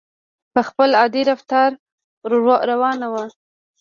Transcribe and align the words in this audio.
په 0.53 0.61
خپل 0.67 0.89
عادي 0.99 1.21
رفتار 1.31 1.69
روانه 2.71 3.07
وه. 3.13 3.23